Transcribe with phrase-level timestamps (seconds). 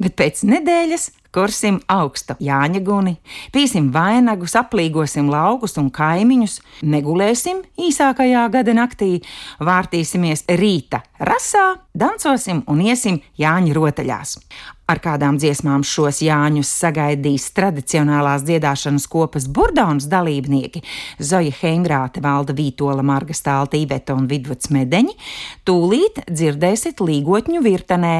[0.00, 3.16] bet pēc nedēļas kursim augstu Jāņa guni,
[3.54, 9.16] pīsim vainagus, aplīgosim laukus un kaimiņus, negulēsim īsākajā gada naktī,
[9.64, 14.38] vārtīsimies rīta rasā, dancosim un iesim Jāņa rotaļās.
[14.84, 20.82] Ar kādām dziesmām šos Jāņus sagaidīs tradicionālās dziedāšanas kopas burdaunas dalībnieki
[21.24, 25.16] Zoja Heimrāte, Valda Vītola, Marga Stālta, Iveta un Vidvuds Medeņi,
[25.64, 28.14] tūlīt dzirdēsiet līgotņu virtenē,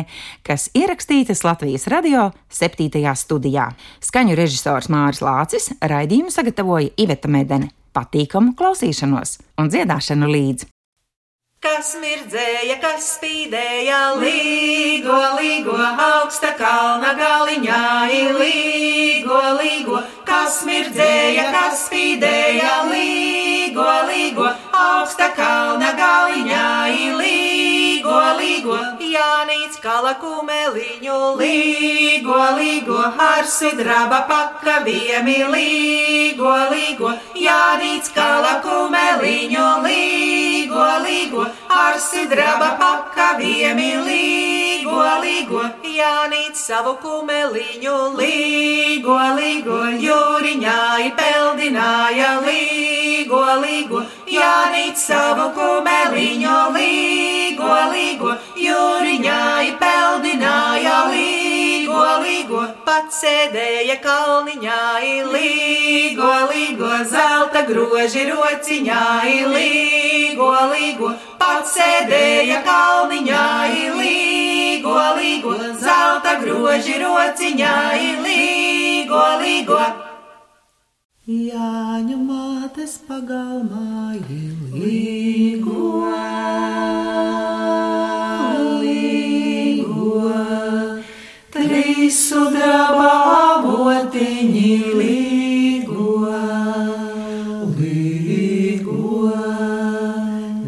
[0.46, 2.88] kas ierakstītas Latvijas radio 7.
[3.12, 3.68] studijā.
[4.00, 7.74] Skaņu režisors Māris Lācis raidījumu sagatavoja Iveta Medene.
[7.94, 10.73] Patīkamu klausīšanos un dziedāšanu līdzi!
[11.64, 17.78] Kas mirdzēja, kas spīdēja, līgo, līgo, augsta kalna galiņā,
[18.36, 24.50] līgo, līgo, kas mirdzēja, kas spīdēja, līgo, līgo,
[24.84, 26.68] augsta kalna galiņā,
[27.22, 27.83] līgo,
[28.38, 40.86] līgo, Jānīts kala kumeliņu, līgo, līgo, ar sidraba pakaviemi, līgo, līgo, Jānīts kala kumeliņu, līgo,
[41.06, 50.80] līgo, ar sidraba pakaviemi, līgo, līgo, Jānīts savu kumeliņu, līgo, līgo, jūriņā
[51.18, 54.04] peldināja, līgo, līgo,
[54.34, 59.42] Jānīts savu kumeliņu, līgo, līgo, jūriņā
[59.78, 64.78] peldināja, līgo, līgo, pats sēdēja kalniņā,
[65.34, 69.02] līgo, līgo, zelta groži rociņā,
[69.54, 73.44] līgo, līgo, pats sēdēja kalniņā,
[74.00, 75.54] līgo, līgo,
[75.84, 77.76] zelta groži rociņā,
[78.26, 80.03] līgo, līgo.
[81.24, 86.02] Jāņu mātes pagalmā ilīgo,
[88.82, 90.34] līgo,
[91.56, 93.08] trīs sudraba
[93.56, 96.12] avotiņi līgo,
[97.80, 99.32] līgo,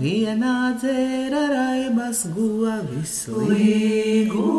[0.00, 4.55] vienā dzēra raibas govis līgo.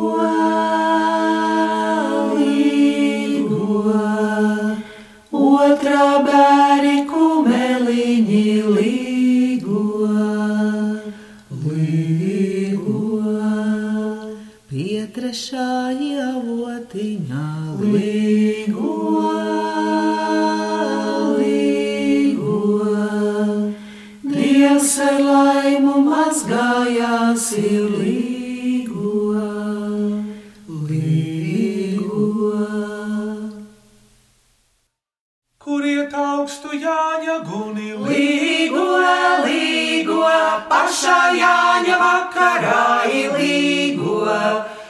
[42.28, 43.08] Vakarā
[43.38, 44.26] līgo.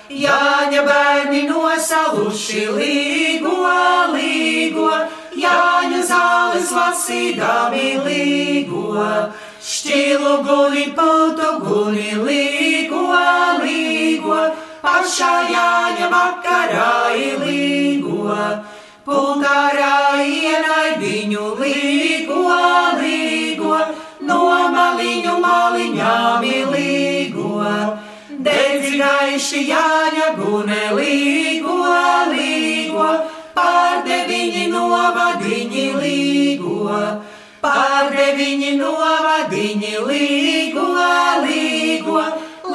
[0.10, 3.58] Jāņa bērni nosaluši līgo,
[4.14, 4.92] līgo.
[5.38, 9.04] Jāņa zāles lasīdami līgo.
[9.62, 13.04] Šķilu guni, putu guni, līgo,
[13.62, 14.40] līgo.
[14.82, 16.90] Pašā Jāņa vakarā
[17.44, 18.34] līgo.
[19.08, 22.42] Pultārā ienai viņu līgo,
[23.00, 23.78] līgo,
[24.28, 24.44] no
[24.74, 27.64] maliņu maliņām līgo.
[28.48, 31.78] Dedzi gaiši jāņa gune līgo,
[32.32, 33.08] līgo,
[33.58, 37.02] pārdeviņi novadiņi līgo.
[37.64, 40.88] Pārdeviņi novadiņi līgo,
[41.48, 42.22] līgo,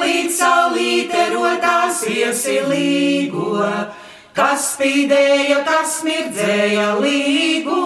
[0.01, 3.61] līdz saulīte rotās iesi līgo.
[4.33, 7.79] Kas spīdēja, kas mirdzēja, līgo,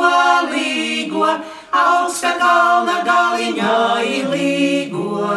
[0.48, 1.34] līgo,
[1.78, 3.78] augsta kalna galiņā
[4.32, 5.28] līgo.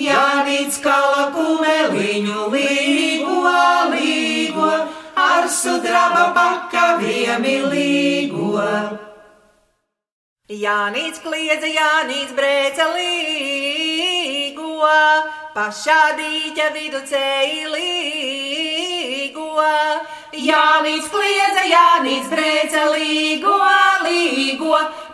[0.00, 3.52] Jānīts kala kumeliņu līgo,
[3.92, 4.70] līgo,
[5.16, 8.66] ar sudraba pakaviemi līgo.
[10.50, 14.88] Jānīts kliedza, Jānīts brēca līgo,
[15.54, 18.30] pašā dīķa vidu cēlī līgo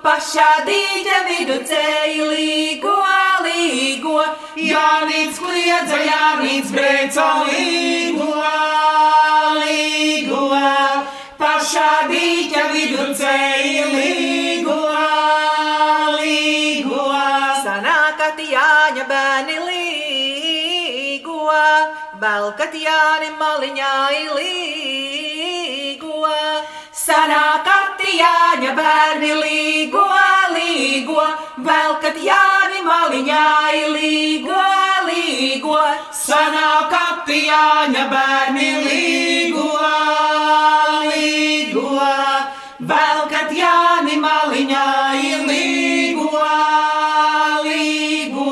[0.07, 2.95] pašā dīķa vidū ceļā līgo,
[3.47, 4.21] līgo.
[4.63, 8.31] Jānis kliedza, Jānis brēca līgo,
[9.63, 10.45] līgo.
[11.41, 14.79] Pašā dīķa vidū ceļā līgo,
[16.21, 17.07] līgo.
[17.67, 21.41] Sanāk, ka Jāņa bērni līgo,
[22.23, 23.97] vēl kad Jāni maliņā
[24.39, 25.36] līgo.
[27.07, 30.07] Sanākati Jāņa bērni līgo,
[30.51, 31.27] līgo,
[31.63, 33.43] velkat Jāni maliņā
[33.93, 34.63] līgo,
[35.07, 35.77] līgo.
[36.21, 39.69] Sanākati Jāņa bērni līgo,
[41.13, 41.95] līgo,
[42.91, 44.89] Velkat Jāni maliņā
[45.47, 46.43] līgo,
[47.69, 48.51] līgo.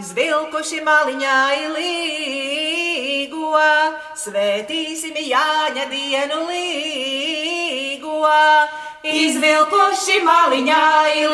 [0.00, 1.38] Izvilkuši maliņā
[1.78, 3.54] līgo,
[4.26, 7.51] svētīsim Jāņa dienu līgo.
[9.02, 10.82] Izvilkuši maliņā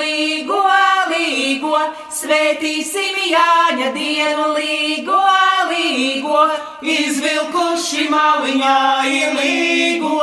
[0.00, 0.62] līgo,
[1.10, 1.74] līgo,
[2.08, 5.20] svētīsim Jāņa dienu līgo,
[5.68, 6.46] līgo.
[6.80, 10.16] izvilkuši maliņā ilīgo,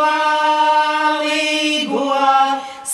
[1.22, 2.10] līgo,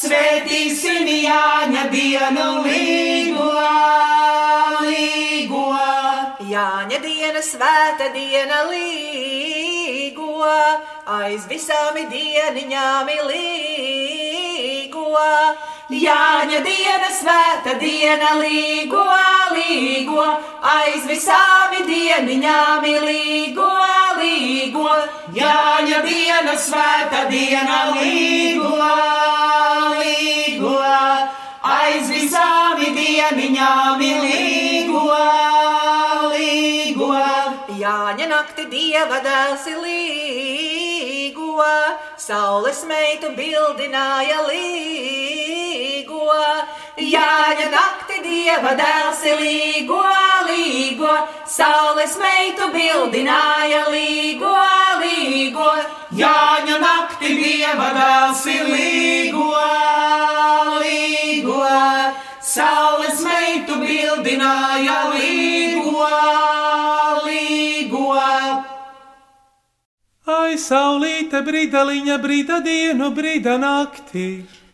[0.01, 4.10] svētīsim Jāņa dienu līgo, līgo.
[6.61, 10.49] Jāņa diena, svēta diena, līgo,
[11.09, 15.05] aiz visām dieniņām līgo.
[16.01, 19.05] Jāņa diena, svēta diena, līgo,
[19.55, 20.27] līgo,
[20.75, 23.71] aiz visām dieniņām līgo,
[24.21, 24.85] līgo.
[25.39, 28.75] Jāņa diena, svēta diena, līgo,
[29.97, 30.77] līgo,
[31.79, 34.40] aiz visām dieniņām līgo,
[39.67, 41.63] ir līgo,
[42.17, 46.27] saules meitu bildināja līgo.
[46.97, 50.01] Jāņa nakti dieva dēls ir līgo,
[50.47, 51.13] līgo,
[51.47, 54.55] saules meitu bildināja līgo,
[54.99, 55.69] līgo.
[56.11, 59.47] Jāņa nakti dieva dēls ir līgo,
[60.83, 61.63] līgo,
[62.41, 66.60] saules meitu bildināja līgo.
[70.31, 74.28] Ai, saulīte, brīdaliņa, brīda dienu, brīda naktī.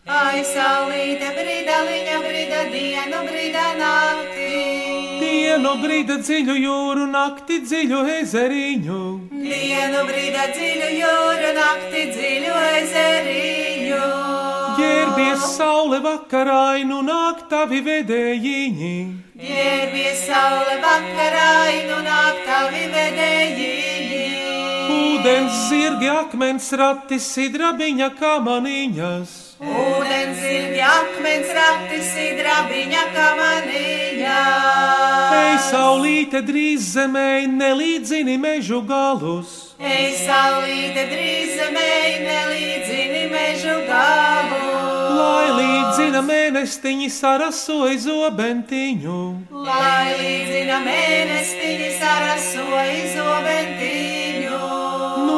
[0.06, 4.52] Ai, saulīte, brīdaliņa, brīda dienu, brīda naktī.
[5.22, 9.02] Dienu brīda dziļu jūru, nakti dziļu ezeriņu.
[9.34, 14.02] Dienu brīdā dziļu jūru, nakti dziļu ezeriņu.
[14.78, 18.96] Ģērbies saule vakarainu, nāk tavi vedējiņi.
[19.42, 23.97] Ģērbies saule vakarainu, nāk tavi vedējiņi.
[25.28, 29.32] Ūdens zirgi, akmens rati, sidrabiņa kamaniņas.
[29.60, 34.38] Ūdens zirgi, akmens rati, sidrabiņa kamaniņā.
[35.36, 39.76] Ej, saulīte, drīz zemē, nelīdzini mežu galus.
[39.84, 41.92] Ej, saulīte, drīz zemē,
[42.24, 44.62] nelīdzini mežu galu.
[45.18, 49.20] Lai līdzina mēnestiņi sarasoja zobentiņu.
[49.68, 54.17] Lai līdzina mēnestiņi sarasoja zobentiņu.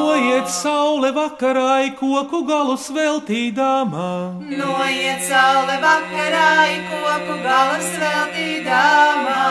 [0.09, 4.41] Noiet saule vakarā, koku galus veltīdāmā.
[4.41, 6.47] Noiet saule vakarā,
[6.89, 9.45] koku galus veltīdāmā.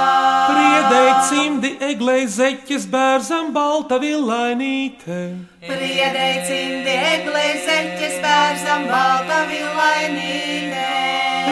[0.51, 5.21] Priedēji cimdi, eglei zeķes, bērzam balta villainīte.
[5.63, 11.08] Priedēji cimdi, eglē zeķes, bērzam balta villainīte.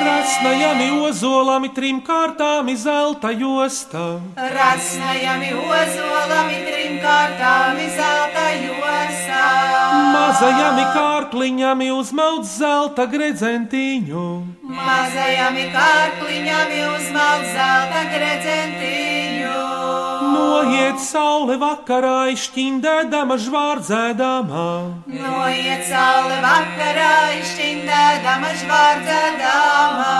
[0.06, 4.04] Rasnajami ozolami trim kārtām zelta josta.
[4.38, 9.25] Rasnajami ozolami trim kārtām zelta josā.
[10.12, 14.26] Mazajami kārkliņami uzmaudz zelta gredzentiņu.
[14.76, 19.56] Mazajami kārkliņami uzmalt zelta gredzentiņu.
[20.36, 24.66] Noiet saule vakarā, šķindēdama žvārdzēdama.
[25.10, 30.10] Noiet saule vakarā, izšķindēdama žvārdzēdama.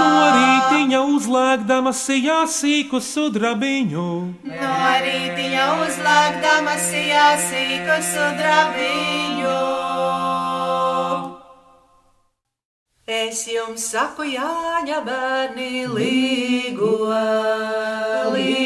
[0.00, 4.10] No rītiņa uzlēgdama sijā sīku sudrabiņu.
[4.50, 4.74] No
[5.06, 9.35] rītiņa uzlāgdama sijā sīku sudrabiņu.
[13.06, 16.92] Es jums saku, Jāņa bērni, līgo,
[18.34, 18.65] līgo,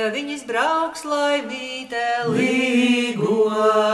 [0.00, 3.89] Jās dieviņas brauks laimītē, līgo, līgo,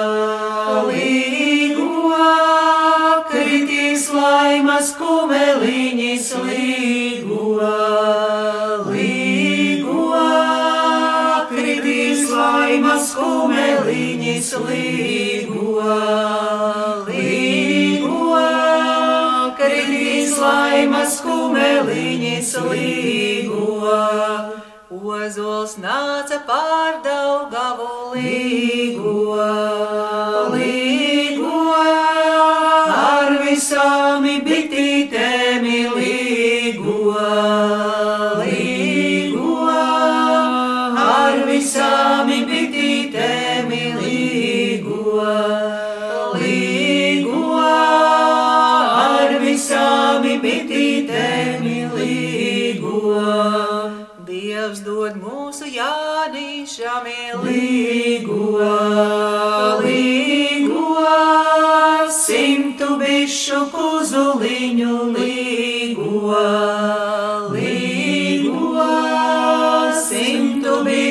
[25.66, 30.75] Ozols nāca pār Daugavu līgo, līgo,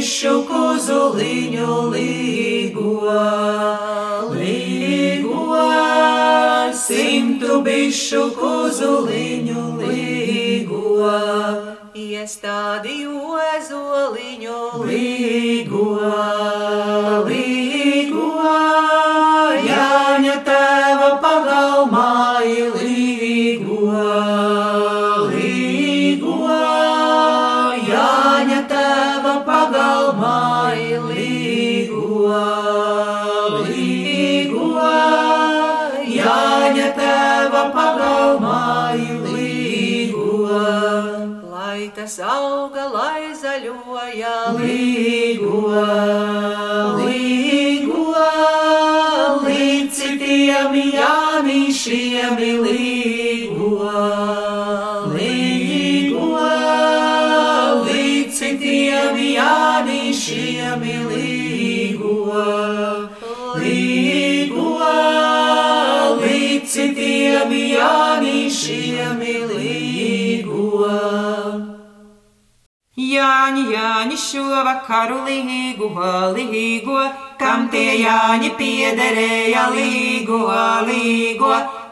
[0.06, 2.92] simtu bišu kuzuliņu līgo,
[4.36, 5.62] līgo,
[6.78, 11.10] simtu bišu kuzuliņu līgo.
[11.96, 16.55] Iestādīju ezoliņu Līgo, līgo,
[42.06, 45.15] Tas auga, lai zaļoja Līgo,
[73.46, 75.90] Jāņi, Jāņi, šovakaru līgo,
[76.34, 76.98] līgo,
[77.38, 80.40] kam tie Jāņi piederēja līgo,
[80.88, 81.52] līgo,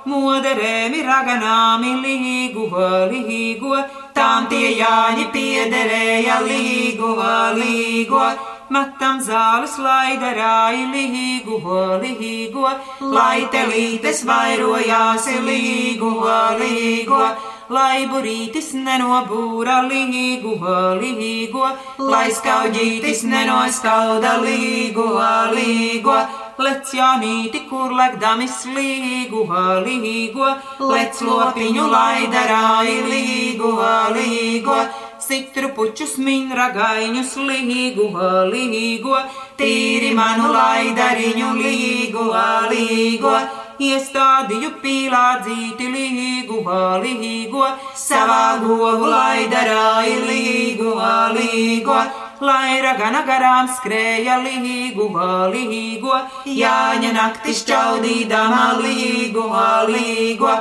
[0.09, 2.73] moderēmi raganāmi līgo,
[3.13, 3.77] līgo,
[4.17, 7.13] tam tie Jāņi piederēja līgo,
[7.61, 8.25] līgo.
[8.73, 12.69] Matam zāles laidarāji līgo, līgo,
[13.13, 16.15] lai telītes vairojās līgo,
[16.57, 17.27] līgo
[17.73, 20.53] lai burītis nenobūra līgo,
[20.99, 21.65] līgo,
[22.11, 25.07] lai skaudītis nenoskauda līgo,
[25.55, 26.17] līgo,
[26.63, 29.45] lec jānīti, kur lekdamis līgo,
[29.87, 30.51] līgo,
[30.91, 33.73] lec lopiņu laidarāji līgo,
[34.17, 34.77] līgo,
[35.23, 38.09] sitru pučus min ragaiņus līgo,
[38.53, 39.17] līgo,
[39.57, 42.31] tīri manu laidariņu līgo,
[42.69, 43.37] līgo
[43.79, 46.59] iestādīju pīlādzīti līgu,
[47.03, 47.65] līgo,
[47.95, 50.93] savā govu laidarāji līgu,
[51.37, 51.97] līgo,
[52.41, 55.09] lai ragana garām skrēja līgu,
[55.55, 59.49] līgo, jāņa nakti šķaudīdama līgu,
[59.89, 60.55] līgo.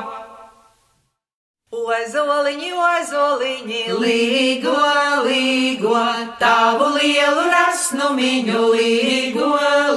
[1.73, 4.75] Ozoliņi, ozoliņi, Līgo,
[5.25, 6.02] līgo,
[6.37, 9.49] tavu lielu rasnumiņu līgo,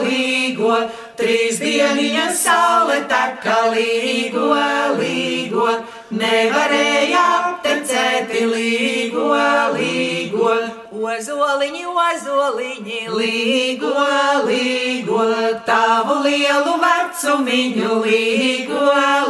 [0.05, 0.77] līgo,
[1.19, 4.51] trīs dieniņas saule taka līgo,
[4.99, 5.67] līgo,
[6.11, 9.29] nevarēja aptecēt līgo,
[9.75, 10.55] līgo.
[10.95, 13.91] Ozoliņi, ozoliņi, Līgo,
[14.47, 15.25] līgo,
[15.67, 18.85] tavu lielu vecumiņu līgo,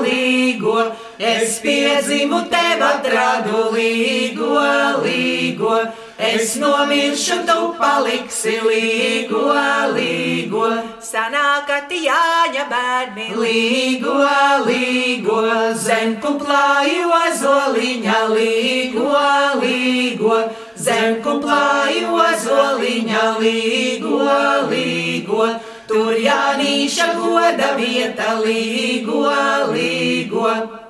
[0.06, 0.76] līgo,
[1.20, 4.62] es piedzimu tev atradu līgo,
[5.04, 5.82] līgo,
[6.18, 9.52] es nomiršu, tu paliksi līgo,
[9.96, 10.70] līgo,
[11.04, 14.16] sanākati jāņa bērni līgo,
[14.64, 15.42] līgo,
[15.76, 19.12] zem kuplāju ozoliņa līgo,
[19.60, 20.40] līgo,
[20.80, 24.24] zem kuplāju ozoliņa līgo,
[24.72, 25.52] līgo,
[25.92, 29.28] tur jānīša goda vieta līgo,
[29.76, 30.85] līgo.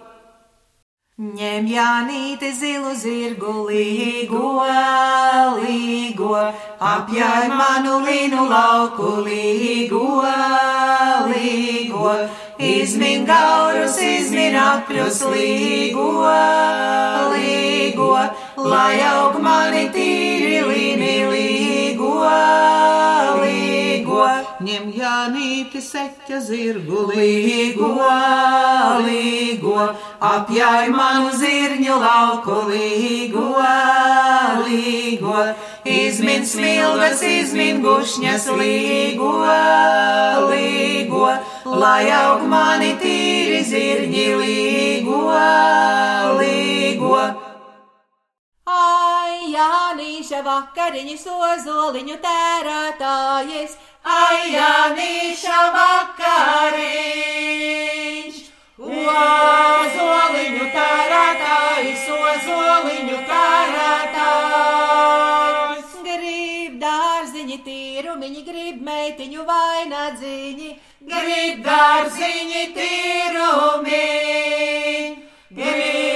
[1.16, 4.50] Ņem jānīti zilu zirgu līgo,
[5.62, 6.42] līgo,
[6.84, 10.26] apjāj manu linu lauku līgo,
[11.30, 12.12] līgo,
[12.60, 16.12] izmin gaurus, izmin apļus līgo,
[17.32, 18.12] līgo,
[18.68, 20.95] lai aug mani tīri līgo,
[24.66, 27.90] ņem Janīti seķa zirgu līgo,
[29.06, 29.84] līgo,
[30.30, 33.46] apjāj man zirņu lauku līgo,
[34.66, 35.46] līgo,
[35.86, 39.32] izmin smilves, izmin gušņas līgo,
[40.50, 41.30] līgo,
[41.84, 45.24] lai aug mani tīri zirņi līgo,
[46.42, 47.26] līgo.
[48.66, 53.84] Ai, Jānīša vakariņu sozoliņu tērētājies!
[54.06, 56.36] Janīša vakariņš,
[58.78, 64.26] ozoliņu tērētājs, ozoliņu tērētājs.
[66.06, 70.70] Grib dārziņi tīrumiņi, grib meitiņu vainagdziņi,
[71.12, 74.06] grib dārziņi tīrumiņi,
[75.62, 76.15] grib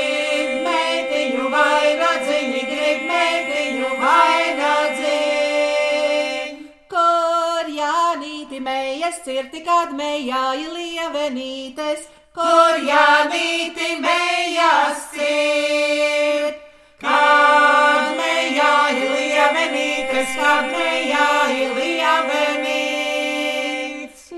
[8.63, 16.57] mējas cirti, kad mējāja lievenītes, kur jānīti mējas cirt.
[16.99, 22.79] Kad mējāja lievenītes, kad mējāja lievenītes.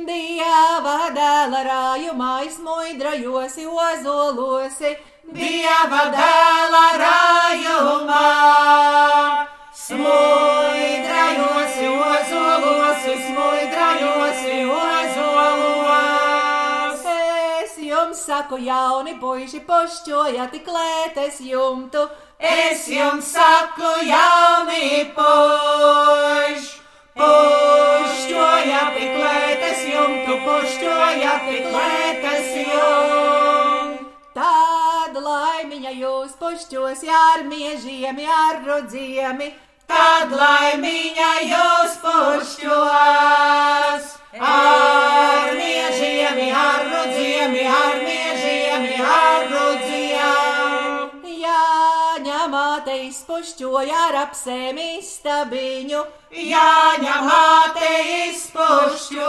[0.06, 4.92] Dieva dēla rājumā izmuidrajosi ozolosi,
[5.32, 8.24] Dieva dēla rājumā.
[18.42, 22.08] Saku, jauni puiši, pošķojat klētes jumtu,
[22.42, 26.82] Es jums saku, jauni puš,
[27.14, 34.10] pušķojat klētes jumtu, pušķojat klētes jumtu.
[34.34, 39.54] Tad laimiņa jūs pošķos ar miežiem, ar rudziemi,
[39.92, 44.06] Tad laimiņa jūs pušķos
[44.40, 47.81] ar miežiem, ar rudziemi, ar
[53.42, 56.02] izpušķoja ar apsēmi stabiņu,
[56.32, 57.88] Jāņa māte
[58.30, 59.24] izpušķoj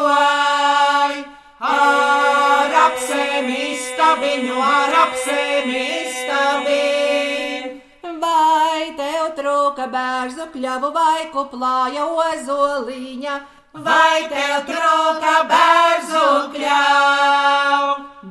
[1.68, 5.86] ar apsēmi stabiņu, ar apsēmi
[6.18, 7.72] stabiņu.
[8.20, 13.40] vai tev trūka bērzu kļavu vai kuplāja ozoliņa,
[13.72, 17.86] Vai tev trūka bērzu kļau?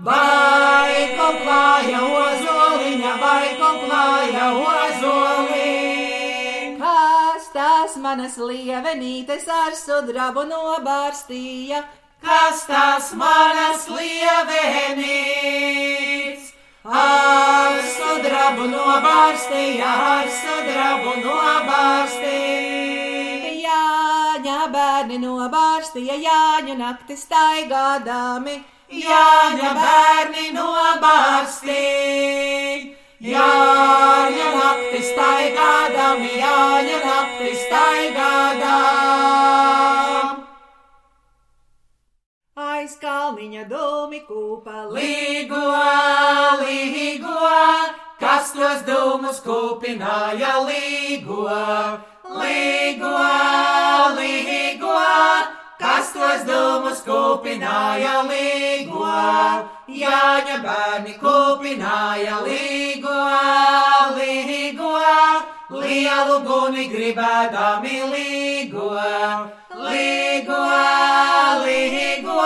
[0.06, 4.91] Vai koplāja ozoliņa, vai koplāja ozoliņa?
[7.92, 11.84] Tās manas lievenītes ar sudrabu nobārstīja,
[12.24, 14.94] Kas tās manas lievenīts?
[16.86, 22.32] Ar sudrabu nobārstīja, ar sudrabu nobārstīja.
[23.66, 31.92] Jāņa bērni nobārstīja, Jāņu nakti staigādami, Jāņa bērni nobārstīja.
[33.22, 37.31] Jāņa nakti staigādami, Jāņa nakti
[37.72, 38.82] staigādām.
[42.62, 45.62] aiz kalniņa dūmi kūpa Līgo,
[46.62, 47.52] līgo,
[48.20, 51.46] kas tos dūmus kūpināja līgo,
[52.42, 53.14] līgo,
[54.18, 54.98] līgo,
[55.80, 59.08] kas tos dūmus kūpināja līgo,
[60.02, 63.18] Jāņa bērni kūpināja līgo,
[64.18, 64.94] līgo,
[65.72, 68.88] lielu guni gribēdami līgo,
[69.86, 70.64] līgo,
[71.64, 72.40] līgo,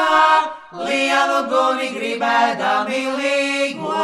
[0.85, 3.95] lielu guni gribēdami līgo.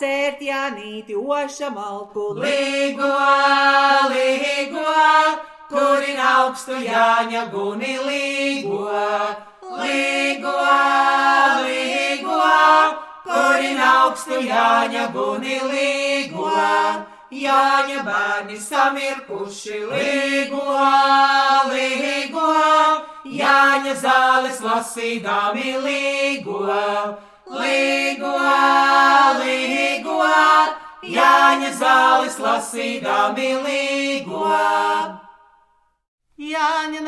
[0.00, 3.12] Cērt jānīti oša malku, Līgo,
[4.10, 4.86] līgo,
[5.70, 8.80] kurin augstu jāņa guni līgo,
[9.84, 10.56] līgo,
[11.68, 12.42] līgo,
[13.28, 16.50] kurin augstu jāņa guni līgo.
[17.30, 20.64] Jāņa bērni samirkuši līgo,
[21.70, 22.46] līgo,
[23.30, 26.58] Jāņa zāles lasīdami līgo,
[27.54, 28.34] līgo,
[29.38, 30.18] līgo,
[31.06, 34.44] Jāņa zāles lasīdami līgo.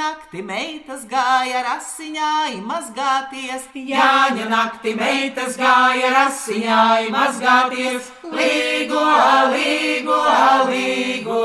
[0.03, 2.29] Nakti meitas gāja rasiņā,
[2.67, 9.05] mazgāties, Jāņa nakti meitas gāja rasiņai mazgāties, līgo,
[9.53, 10.17] līgo,
[10.71, 11.45] līgo.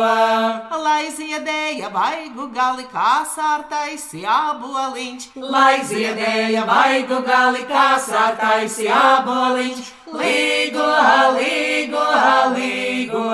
[0.87, 10.89] lai ziedēja vaigu gali kā sārtais jāboliņš, Lai ziedēja vaigu gali kā sārtais jāboliņš, līgo,
[11.37, 12.07] līgo,
[12.57, 13.29] līgo.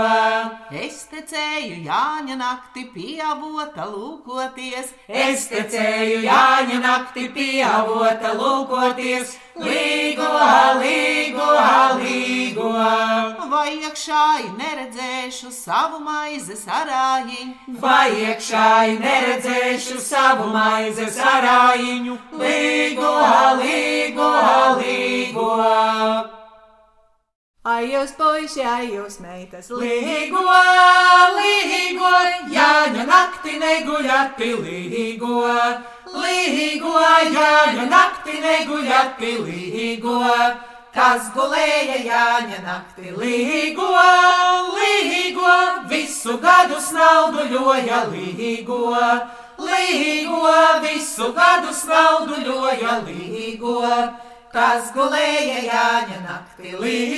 [0.74, 10.30] Es tecēju Jāņa nakti pieavota lūkoties, Es tecēju Jāņa nakti pieavota lūkoties, līgo,
[10.82, 11.50] līgo,
[12.02, 12.72] līgo.
[13.54, 23.18] vai iekšāji neredzēšu savu maizes arājiņu, Vai iekšāji neredzēšu savu maizes arājiņu, līgo,
[23.62, 24.32] līgo,
[24.82, 26.33] līgo.
[27.64, 30.42] Ai jūs puiši, ai jūs meitas, līgo,
[31.38, 32.10] līgo,
[32.52, 35.38] Jāņa nakti neguļati, līgo,
[36.12, 36.92] līgo,
[37.36, 40.18] Jāņa nakti neguļati, līgo,
[40.92, 43.88] kas gulēja Jāņa nakti, līgo,
[44.76, 45.56] līgo,
[45.88, 48.92] visu gadu snauduļoja, līgo,
[49.70, 50.52] līgo,
[50.84, 53.80] visu gadu snauduļoja, līgo
[54.54, 56.38] kas gulēja Jāņa.
[56.62, 57.13] Līgo, līgo,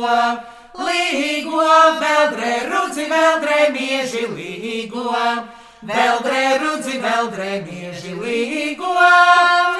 [0.00, 0.40] līgo.
[0.80, 1.62] Līgo,
[2.00, 5.10] veldrē rudzi, veldrē mieži līgo.
[5.82, 8.94] Veldrē rudzi, veldrē mieži līgo.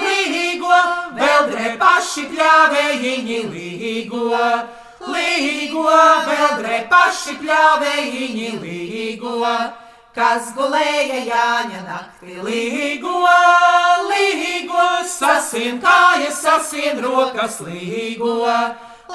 [0.03, 0.81] Līgo,
[1.17, 4.41] veldrē paši pļāvējiņi līgo.
[5.01, 5.87] Līgo,
[6.27, 9.55] veldrē paši pļāvējiņi līgo
[10.11, 12.35] kas gulēja Jāņa naktī.
[12.45, 13.15] Līgo,
[14.11, 18.35] līgo, sasien kājas, sasien rokas, līgo,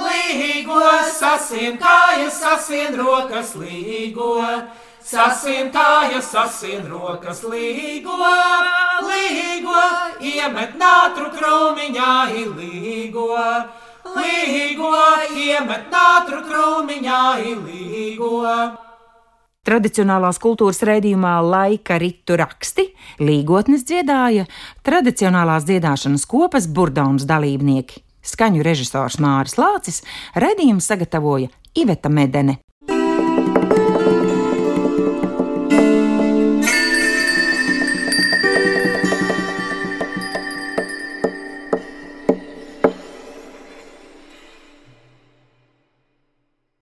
[0.01, 0.81] līgo,
[1.15, 4.36] sasien kājas, sasien rokas, līgo.
[5.05, 8.15] Sasien kājas, sasien rokas, līgo,
[9.05, 9.81] līgo,
[10.25, 12.13] iemet nātru krūmiņā,
[12.58, 13.27] līgo,
[14.15, 14.95] līgo,
[15.43, 17.19] iemet nātru krūmiņā,
[17.67, 18.41] līgo.
[19.65, 22.88] Tradicionālās kultūras raidījumā laika ritu raksti
[23.21, 24.45] līgotnes dziedāja
[24.86, 28.05] tradicionālās dziedāšanas kopas burdaunas dalībnieki.
[28.26, 30.02] Skaņu režisors Māris Lācis
[30.36, 32.60] raidījumu sagatavoja Iveta Medene.